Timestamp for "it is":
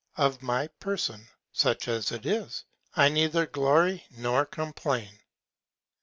2.11-2.65